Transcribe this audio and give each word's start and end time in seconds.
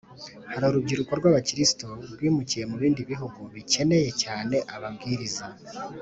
Hari 0.51 0.65
urubyiruko 0.69 1.11
rw’Abakristo 1.19 1.85
rwimukiye 2.13 2.63
mu 2.71 2.75
bindi 2.81 3.01
bihugu 3.11 3.39
bikeneye 3.53 4.09
cyane 4.23 4.55
ababwiriza 4.75 5.45